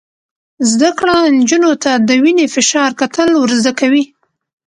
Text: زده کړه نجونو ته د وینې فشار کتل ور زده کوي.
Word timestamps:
زده 0.69 0.89
کړه 0.99 1.15
نجونو 1.37 1.71
ته 1.83 1.91
د 2.07 2.09
وینې 2.23 2.45
فشار 2.55 2.89
کتل 3.01 3.29
ور 3.35 3.49
زده 3.59 3.71
کوي. 3.79 4.03